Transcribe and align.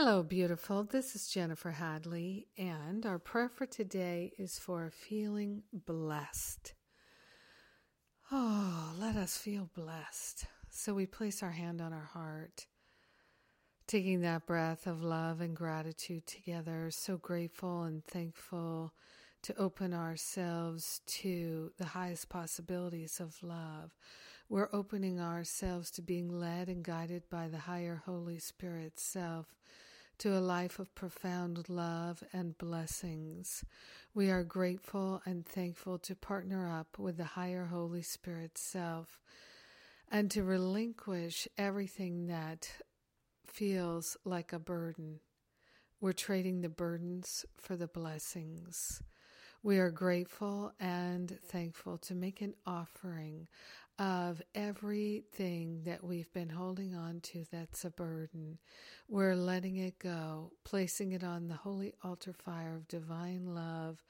Hello, 0.00 0.22
beautiful. 0.22 0.84
This 0.84 1.16
is 1.16 1.26
Jennifer 1.26 1.72
Hadley, 1.72 2.46
and 2.56 3.04
our 3.04 3.18
prayer 3.18 3.48
for 3.48 3.66
today 3.66 4.30
is 4.38 4.56
for 4.56 4.92
feeling 4.92 5.64
blessed. 5.72 6.74
Oh, 8.30 8.92
let 8.96 9.16
us 9.16 9.36
feel 9.36 9.68
blessed. 9.74 10.46
So 10.70 10.94
we 10.94 11.06
place 11.06 11.42
our 11.42 11.50
hand 11.50 11.80
on 11.80 11.92
our 11.92 12.10
heart, 12.14 12.68
taking 13.88 14.20
that 14.20 14.46
breath 14.46 14.86
of 14.86 15.02
love 15.02 15.40
and 15.40 15.56
gratitude 15.56 16.28
together. 16.28 16.92
So 16.92 17.16
grateful 17.16 17.82
and 17.82 18.04
thankful 18.04 18.92
to 19.42 19.56
open 19.56 19.92
ourselves 19.92 21.00
to 21.06 21.72
the 21.76 21.86
highest 21.86 22.28
possibilities 22.28 23.18
of 23.18 23.42
love. 23.42 23.96
We're 24.48 24.70
opening 24.72 25.20
ourselves 25.20 25.90
to 25.90 26.02
being 26.02 26.28
led 26.28 26.68
and 26.68 26.84
guided 26.84 27.28
by 27.28 27.48
the 27.48 27.58
higher 27.58 28.02
Holy 28.06 28.38
Spirit 28.38 29.00
self 29.00 29.46
to 30.18 30.36
a 30.36 30.40
life 30.40 30.78
of 30.78 30.94
profound 30.94 31.68
love 31.68 32.24
and 32.32 32.58
blessings. 32.58 33.64
We 34.14 34.30
are 34.30 34.42
grateful 34.42 35.22
and 35.24 35.46
thankful 35.46 35.98
to 36.00 36.16
partner 36.16 36.68
up 36.68 36.98
with 36.98 37.16
the 37.16 37.24
higher 37.24 37.66
Holy 37.66 38.02
Spirit 38.02 38.58
self 38.58 39.20
and 40.10 40.30
to 40.32 40.42
relinquish 40.42 41.46
everything 41.56 42.26
that 42.26 42.68
feels 43.46 44.16
like 44.24 44.52
a 44.52 44.58
burden. 44.58 45.20
We're 46.00 46.12
trading 46.12 46.62
the 46.62 46.68
burdens 46.68 47.46
for 47.56 47.76
the 47.76 47.88
blessings. 47.88 49.02
We 49.62 49.78
are 49.78 49.90
grateful 49.90 50.72
and 50.80 51.38
thankful 51.46 51.98
to 51.98 52.14
make 52.14 52.40
an 52.40 52.54
offering 52.66 53.48
of 53.98 54.40
everything 54.54 55.82
that 55.84 56.04
we've 56.04 56.32
been 56.32 56.50
holding 56.50 56.94
on 56.94 57.20
to 57.20 57.44
that's 57.50 57.84
a 57.84 57.90
burden. 57.90 58.58
We're 59.08 59.34
letting 59.34 59.76
it 59.76 59.98
go, 59.98 60.52
placing 60.64 61.12
it 61.12 61.24
on 61.24 61.48
the 61.48 61.54
holy 61.54 61.94
altar 62.04 62.32
fire 62.32 62.76
of 62.76 62.86
divine 62.86 63.54
love, 63.54 64.04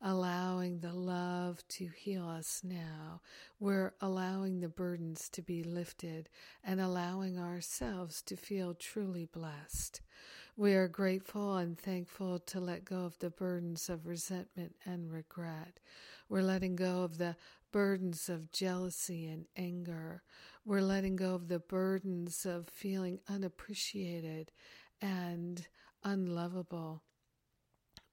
allowing 0.00 0.78
the 0.78 0.94
love 0.94 1.62
to 1.68 1.88
heal 1.94 2.26
us 2.26 2.62
now. 2.64 3.20
We're 3.60 3.92
allowing 4.00 4.60
the 4.60 4.68
burdens 4.68 5.28
to 5.30 5.42
be 5.42 5.62
lifted 5.62 6.30
and 6.62 6.80
allowing 6.80 7.38
ourselves 7.38 8.22
to 8.22 8.36
feel 8.36 8.74
truly 8.74 9.26
blessed. 9.26 10.00
We 10.56 10.74
are 10.74 10.88
grateful 10.88 11.56
and 11.56 11.76
thankful 11.76 12.38
to 12.38 12.60
let 12.60 12.84
go 12.84 13.04
of 13.04 13.18
the 13.18 13.30
burdens 13.30 13.88
of 13.88 14.06
resentment 14.06 14.76
and 14.86 15.10
regret. 15.10 15.80
We're 16.28 16.42
letting 16.42 16.76
go 16.76 17.02
of 17.02 17.18
the 17.18 17.36
burdens 17.74 18.28
of 18.28 18.52
jealousy 18.52 19.26
and 19.26 19.46
anger. 19.56 20.22
We're 20.64 20.80
letting 20.80 21.16
go 21.16 21.34
of 21.34 21.48
the 21.48 21.58
burdens 21.58 22.46
of 22.46 22.68
feeling 22.68 23.18
unappreciated 23.28 24.52
and 25.02 25.66
unlovable. 26.04 27.02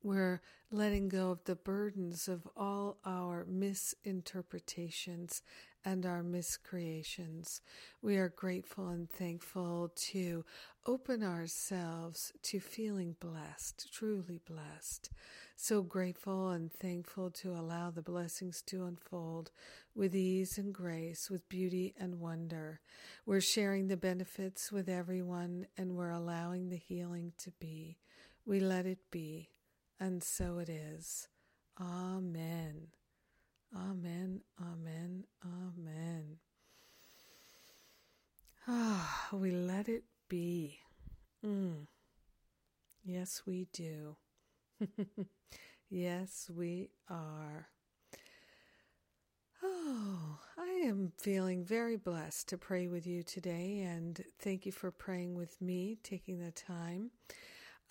We're 0.04 0.42
letting 0.72 1.10
go 1.10 1.32
of 1.32 1.44
the 1.44 1.56
burdens 1.56 2.28
of 2.28 2.48
all 2.58 2.98
our 3.06 3.46
misinterpretations 3.48 5.44
and 5.84 6.06
our 6.06 6.24
miscreations. 6.24 7.62
We 8.02 8.18
are 8.18 8.30
grateful 8.30 8.90
and 8.90 9.10
thankful 9.10 9.92
to 9.96 10.46
open 10.86 11.24
ourselves 11.24 12.34
to 12.44 12.60
feeling 12.60 13.16
blessed, 13.20 13.94
truly 13.94 14.40
blessed. 14.46 15.10
So 15.56 15.84
grateful 15.84 16.50
and 16.50 16.72
thankful 16.72 17.30
to 17.32 17.52
allow 17.52 17.92
the 17.92 18.02
blessings 18.02 18.64
to 18.64 18.86
unfold 18.86 19.52
with 19.96 20.16
ease 20.16 20.58
and 20.58 20.74
grace, 20.74 21.30
with 21.30 21.48
beauty 21.50 21.94
and 22.00 22.20
wonder. 22.20 22.80
We're 23.26 23.42
sharing 23.42 23.88
the 23.88 23.98
benefits 23.98 24.72
with 24.72 24.90
everyone 24.90 25.68
and 25.78 25.96
we're 25.96 26.10
allowing 26.10 26.70
the 26.70 26.78
healing 26.78 27.34
to 27.40 27.52
be. 27.60 27.98
We 28.46 28.60
let 28.60 28.88
it 28.88 29.12
be, 29.12 29.50
and 30.02 30.24
so 30.24 30.58
it 30.58 30.68
is. 30.68 31.28
Amen. 31.80 32.88
Amen, 33.74 34.42
amen, 34.60 35.24
amen. 35.46 36.38
Ah, 38.68 39.30
we 39.32 39.52
let 39.52 39.88
it 39.88 40.04
be. 40.28 40.80
Mm. 41.46 41.86
Yes, 43.06 43.44
we 43.46 43.68
do. 43.72 44.18
yes, 45.90 46.50
we 46.54 46.90
are. 47.08 47.68
Oh, 49.64 50.40
I 50.58 50.88
am 50.88 51.14
feeling 51.18 51.64
very 51.64 51.96
blessed 51.96 52.50
to 52.50 52.58
pray 52.58 52.88
with 52.88 53.06
you 53.06 53.22
today, 53.22 53.82
and 53.82 54.20
thank 54.40 54.66
you 54.66 54.72
for 54.72 54.92
praying 54.92 55.36
with 55.36 55.62
me, 55.62 56.00
taking 56.04 56.40
the 56.40 56.52
time. 56.52 57.12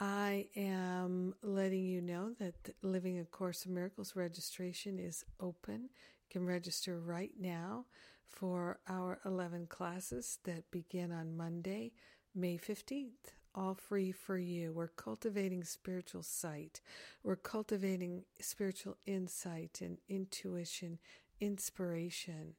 I 0.01 0.47
am 0.57 1.35
letting 1.43 1.85
you 1.85 2.01
know 2.01 2.33
that 2.39 2.55
Living 2.83 3.19
a 3.19 3.25
Course 3.25 3.65
of 3.67 3.71
Miracles 3.71 4.17
registration 4.17 4.99
is 4.99 5.25
open. 5.39 5.83
You 5.83 6.31
can 6.31 6.47
register 6.47 6.99
right 6.99 7.33
now 7.39 7.85
for 8.27 8.79
our 8.89 9.21
11 9.27 9.67
classes 9.67 10.39
that 10.45 10.71
begin 10.71 11.13
on 11.13 11.37
Monday, 11.37 11.93
May 12.35 12.57
15th 12.57 13.35
all 13.55 13.75
free 13.75 14.13
for 14.13 14.39
you. 14.39 14.73
We're 14.73 14.89
cultivating 14.89 15.65
spiritual 15.65 16.23
sight. 16.23 16.81
We're 17.25 17.35
cultivating 17.37 18.23
spiritual 18.41 18.97
insight 19.07 19.81
and 19.83 19.99
intuition, 20.09 21.01
inspiration. 21.41 22.55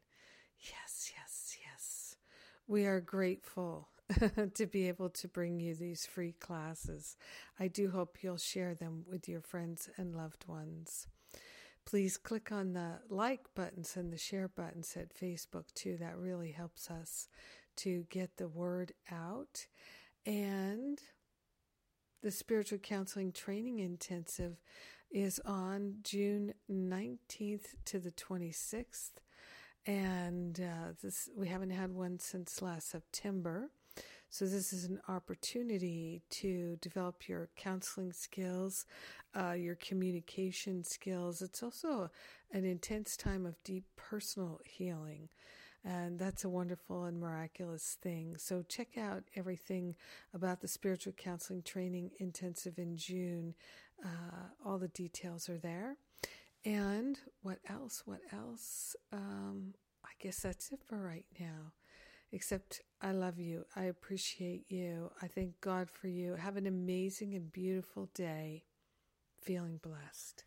Yes, 0.60 1.12
yes, 1.16 1.58
yes. 1.66 2.16
We 2.68 2.86
are 2.86 3.00
grateful 3.02 3.90
to 4.56 4.66
be 4.66 4.88
able 4.88 5.10
to 5.10 5.28
bring 5.28 5.60
you 5.60 5.76
these 5.76 6.06
free 6.06 6.34
classes. 6.34 7.16
I 7.60 7.68
do 7.68 7.90
hope 7.90 8.18
you'll 8.22 8.38
share 8.38 8.74
them 8.74 9.04
with 9.10 9.28
your 9.28 9.42
friends 9.42 9.90
and 9.98 10.16
loved 10.16 10.48
ones. 10.48 11.08
Please 11.86 12.18
click 12.18 12.52
on 12.52 12.74
the 12.74 13.00
like 13.10 13.42
buttons 13.56 13.96
and 13.96 14.12
the 14.14 14.18
share 14.18 14.48
buttons 14.48 14.96
at 14.96 15.16
Facebook 15.16 15.66
too. 15.74 15.98
That 15.98 16.18
really 16.18 16.52
helps 16.52 16.90
us 16.90 17.28
to 17.78 18.06
get 18.10 18.38
the 18.38 18.48
word 18.48 18.94
out. 19.12 19.66
And 20.26 21.00
the 22.22 22.32
Spiritual 22.32 22.78
Counseling 22.78 23.32
Training 23.32 23.80
Intensive 23.80 24.58
is 25.10 25.40
on 25.46 25.96
June 26.04 26.54
19th 26.72 27.76
to 27.86 28.00
the 28.00 28.12
26th. 28.12 29.12
And 29.86 30.60
uh, 30.60 30.94
this 31.02 31.30
we 31.36 31.48
haven't 31.48 31.72
had 31.72 31.92
one 31.92 32.20
since 32.20 32.62
last 32.62 32.90
September. 32.90 33.72
So, 34.34 34.46
this 34.46 34.72
is 34.72 34.86
an 34.86 35.02
opportunity 35.10 36.22
to 36.30 36.78
develop 36.78 37.28
your 37.28 37.50
counseling 37.58 38.14
skills, 38.14 38.86
uh, 39.38 39.52
your 39.52 39.76
communication 39.76 40.86
skills. 40.86 41.42
It's 41.42 41.62
also 41.62 42.10
an 42.54 42.64
intense 42.64 43.18
time 43.18 43.46
of 43.46 43.62
deep 43.66 43.84
personal 43.98 44.62
healing. 44.64 45.28
And 45.84 46.18
that's 46.18 46.46
a 46.46 46.50
wonderful 46.50 47.04
and 47.04 47.20
miraculous 47.20 47.98
thing. 48.02 48.38
So 48.38 48.64
check 48.70 48.98
out 48.98 49.24
everything 49.36 49.98
about 50.34 50.62
the 50.62 50.68
Spiritual 50.70 51.12
Counseling 51.12 51.62
Training 51.62 52.12
Intensive 52.20 52.80
in 52.80 52.96
June. 52.96 53.54
Uh, 54.02 54.48
all 54.66 54.78
the 54.78 54.88
details 54.88 55.50
are 55.50 55.58
there. 55.58 55.98
And 56.64 57.20
what 57.42 57.60
else? 57.68 58.04
What 58.06 58.22
else? 58.32 58.96
Um, 59.12 59.74
I 60.06 60.12
guess 60.22 60.40
that's 60.40 60.72
it 60.72 60.80
for 60.88 61.02
right 61.02 61.26
now. 61.38 61.74
Except 62.32 62.82
I 63.02 63.12
love 63.12 63.40
you. 63.40 63.66
I 63.76 63.84
appreciate 63.84 64.66
you. 64.70 65.12
I 65.22 65.28
thank 65.28 65.60
God 65.60 65.90
for 65.90 66.08
you. 66.08 66.36
Have 66.36 66.56
an 66.56 66.68
amazing 66.68 67.34
and 67.34 67.52
beautiful 67.52 68.10
day. 68.14 68.64
Feeling 69.42 69.80
blessed. 69.82 70.46